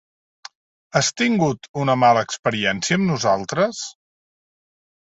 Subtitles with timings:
[0.99, 3.87] Has tingut una mala experiència amb nosaltres?